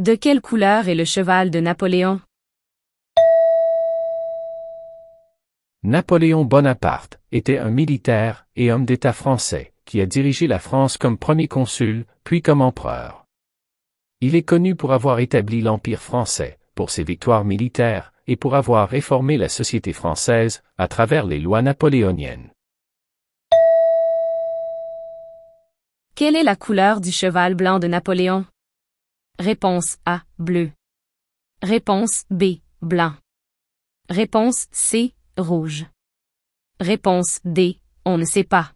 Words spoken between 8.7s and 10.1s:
homme d'État français qui a